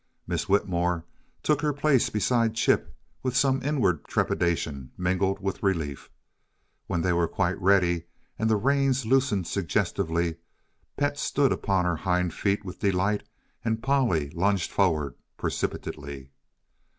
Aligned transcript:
Miss 0.25 0.49
Whitmore 0.49 1.05
took 1.43 1.61
her 1.61 1.73
place 1.73 2.09
beside 2.09 2.55
Chip 2.55 2.95
with 3.21 3.35
some 3.37 3.61
inward 3.61 4.03
trepidation 4.05 4.89
mingled 4.97 5.37
with 5.39 5.57
her 5.57 5.67
relief. 5.67 6.09
When 6.87 7.03
they 7.03 7.13
were 7.13 7.27
quite 7.27 7.61
ready 7.61 8.05
and 8.39 8.49
the 8.49 8.55
reins 8.55 9.05
loosened 9.05 9.45
suggestively, 9.45 10.37
Pet 10.97 11.19
stood 11.19 11.51
upon 11.51 11.85
her 11.85 11.97
hind 11.97 12.33
feet 12.33 12.65
with 12.65 12.79
delight 12.79 13.21
and 13.63 13.83
Polly 13.83 14.31
lunged 14.31 14.71
forward 14.71 15.13
precipitately. 15.37 16.31